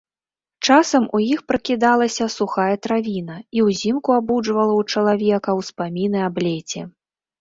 Часам 0.67 1.03
у 1.17 1.19
іх 1.33 1.39
пракідалася 1.49 2.25
сухая 2.37 2.75
травіна 2.85 3.35
і 3.59 3.65
ўзімку 3.67 4.09
абуджвала 4.19 4.73
ў 4.81 4.99
чалавека 4.99 5.49
ўспаміны 5.61 6.19
аб 6.31 6.35
леце. 6.47 6.81